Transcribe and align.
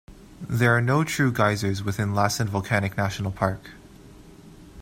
There 0.49 0.75
are 0.75 0.81
no 0.81 1.03
true 1.03 1.31
geysers 1.31 1.83
within 1.83 2.15
Lassen 2.15 2.47
Volcanic 2.47 2.97
National 2.97 3.29
Park. 3.29 3.69